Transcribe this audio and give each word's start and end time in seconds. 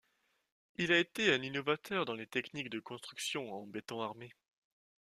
Il 0.77 0.91
a 0.91 0.97
été 0.97 1.31
un 1.31 1.43
innovateur 1.43 2.05
dans 2.05 2.15
les 2.15 2.25
techniques 2.25 2.71
de 2.71 2.79
construction 2.79 3.53
en 3.53 3.67
béton 3.67 4.01
armé. 4.01 4.33